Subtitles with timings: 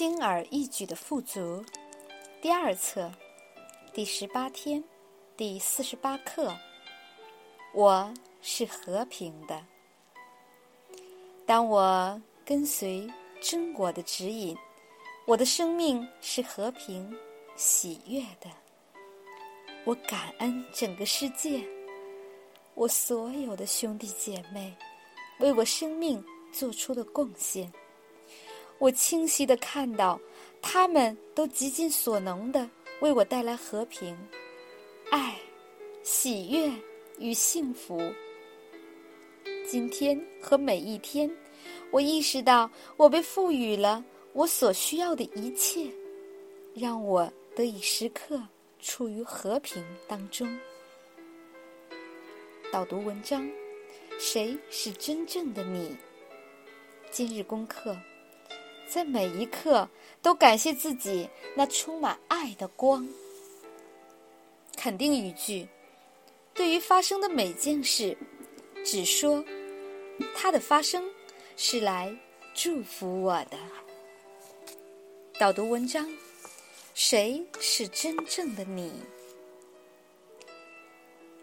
[0.00, 1.62] 轻而易举的富足，
[2.40, 3.12] 第二册，
[3.92, 4.82] 第十八天，
[5.36, 6.56] 第四十八课。
[7.74, 8.10] 我
[8.40, 9.62] 是和平的。
[11.44, 13.06] 当我跟随
[13.42, 14.56] 真我的指引，
[15.26, 17.14] 我的生命是和平、
[17.54, 18.48] 喜悦的。
[19.84, 21.62] 我感恩整个世界，
[22.72, 24.74] 我所有的兄弟姐妹
[25.40, 27.70] 为我生命做出的贡献。
[28.80, 30.18] 我清晰的看到，
[30.62, 32.68] 他们都极尽所能的
[33.00, 34.16] 为我带来和平、
[35.10, 35.36] 爱、
[36.02, 36.72] 喜悦
[37.18, 38.00] 与幸福。
[39.68, 41.30] 今天和每一天，
[41.90, 45.86] 我意识到我被赋予了我所需要的一切，
[46.74, 48.42] 让我得以时刻
[48.80, 50.58] 处于和平当中。
[52.72, 53.46] 导读文章：
[54.18, 55.94] 谁是真正的你？
[57.10, 57.94] 今日功课。
[58.90, 59.88] 在每一刻
[60.20, 63.08] 都感谢自己那充满爱的光。
[64.76, 65.68] 肯定语句：
[66.52, 68.18] 对于发生的每件事，
[68.84, 69.44] 只说
[70.34, 71.08] 它的发生
[71.56, 72.12] 是来
[72.52, 73.56] 祝福我的。
[75.38, 76.12] 导读文章：
[76.92, 78.92] 谁是真正的你？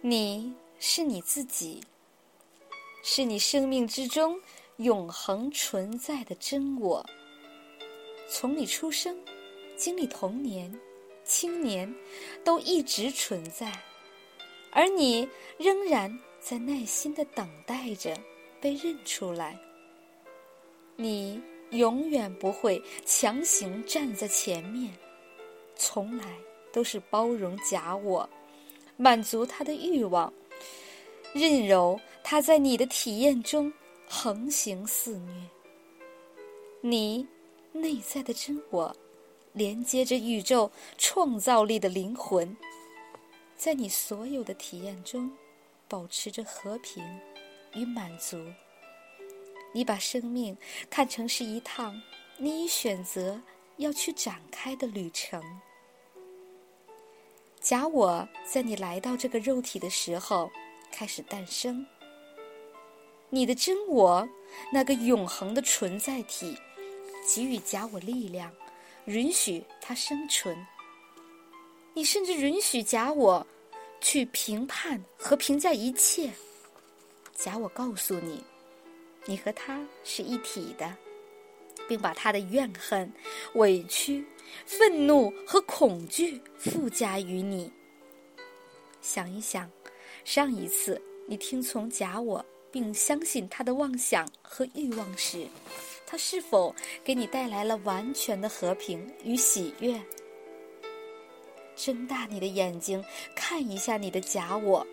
[0.00, 1.82] 你是你自己，
[3.02, 4.40] 是你生命之中
[4.78, 7.04] 永恒存在的真我。
[8.36, 9.16] 从你出生，
[9.76, 10.68] 经历童年、
[11.22, 11.94] 青年，
[12.42, 13.72] 都一直存在，
[14.72, 18.12] 而你仍然在耐心的等待着
[18.60, 19.56] 被认出来。
[20.96, 24.92] 你永远不会强行站在前面，
[25.76, 26.24] 从来
[26.72, 28.28] 都是包容假我，
[28.96, 30.34] 满足他的欲望，
[31.32, 33.72] 任由他在你的体验中
[34.08, 35.32] 横行肆虐。
[36.80, 37.24] 你。
[37.74, 38.96] 内在的真我，
[39.52, 42.56] 连接着宇宙创造力的灵魂，
[43.56, 45.32] 在你所有的体验中，
[45.88, 47.04] 保持着和平
[47.74, 48.38] 与满足。
[49.72, 50.56] 你把生命
[50.88, 52.00] 看成是一趟
[52.36, 53.42] 你已选择
[53.78, 55.42] 要去展开的旅程。
[57.60, 60.48] 假我在你来到这个肉体的时候
[60.92, 61.84] 开始诞生，
[63.30, 64.28] 你的真我，
[64.72, 66.56] 那个永恒的存在体。
[67.26, 68.52] 给予假我力量，
[69.06, 70.56] 允许它生存。
[71.94, 73.46] 你甚至允许假我
[74.00, 76.30] 去评判和评价一切。
[77.34, 78.44] 假我告诉你，
[79.24, 80.96] 你和他是一体的，
[81.88, 83.12] 并把他的怨恨、
[83.54, 84.24] 委屈、
[84.66, 87.72] 愤怒和恐惧附加于你。
[89.00, 89.70] 想一想，
[90.24, 95.46] 上一次你听从假我，并相信他的妄想和欲望时。
[96.06, 100.00] 它是否给你带来了完全的和平与喜悦？
[101.74, 103.04] 睁大你的眼睛，
[103.34, 104.86] 看一下你的假我，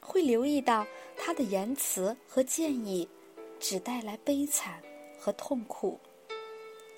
[0.00, 0.86] 会留意到
[1.16, 3.08] 他的言辞和建议
[3.58, 4.80] 只带来悲惨
[5.18, 5.98] 和痛苦。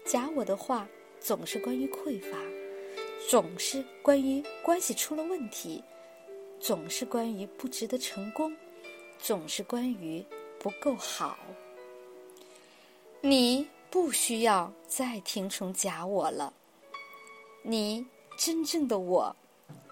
[0.04, 0.86] 假我的话
[1.20, 2.38] 总是关于匮乏，
[3.30, 5.82] 总是关于关系出了问题，
[6.60, 8.54] 总是关于不值得成功，
[9.18, 10.22] 总是关于
[10.58, 11.38] 不够好。
[13.26, 16.52] 你不需要再听从假我了。
[17.62, 18.04] 你
[18.36, 19.34] 真正的我，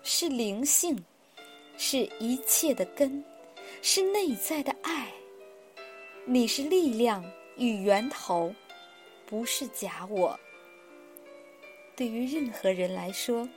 [0.02, 1.02] 是灵性，
[1.78, 3.24] 是一切的根，
[3.80, 5.10] 是内在的爱。
[6.26, 7.24] 你是力量
[7.56, 8.54] 与源头，
[9.24, 10.38] 不是假我。
[11.96, 13.48] 对于任何人来说，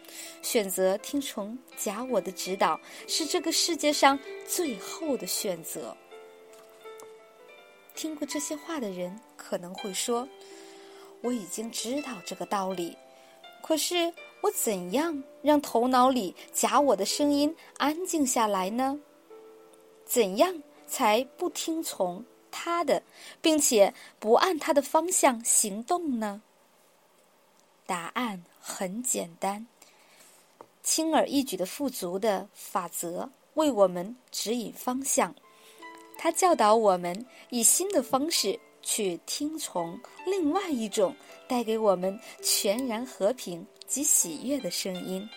[0.41, 5.93] 选择听从假我的指导，是这个世界上最后的选择。
[8.05, 10.29] 听过这些话的人可能会说
[11.21, 12.95] ：“我已经知道这个道理，
[13.63, 18.99] 可是我怎样让头脑里假我的声音安静下来呢？
[20.05, 23.01] 怎样才不听从他的，
[23.41, 26.43] 并且不按他的方向行动呢？”
[27.87, 29.65] 答案很简单：
[30.83, 35.33] 轻而易举的富足的法则为我们指引方向。
[36.25, 37.15] 他教导我们
[37.51, 39.95] 以新的方式去听从
[40.25, 41.15] 另外一种
[41.47, 45.29] 带给我们全然和平及喜悦的声音。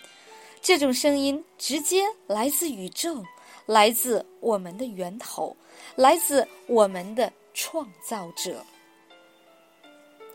[0.62, 3.22] 这种声音直接来自宇宙，
[3.66, 5.54] 来自我们的源头，
[5.94, 8.64] 来自我们的创造者。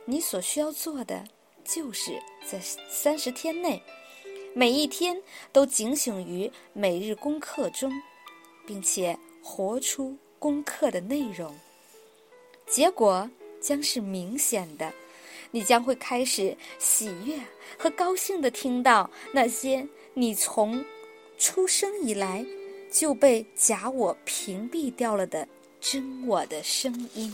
[0.05, 1.23] 你所需要做的，
[1.65, 2.11] 就是
[2.45, 3.81] 在三十天内，
[4.53, 5.19] 每一天
[5.51, 7.91] 都警醒于每日功课中，
[8.67, 10.15] 并且活出。
[10.43, 11.57] 功课的内容，
[12.67, 13.31] 结果
[13.61, 14.91] 将是明显的。
[15.51, 17.39] 你将会开始喜悦
[17.77, 20.83] 和高兴地听到那些你从
[21.37, 22.45] 出生以来
[22.91, 25.47] 就被假我屏蔽掉了的
[25.79, 27.33] 真我的声音。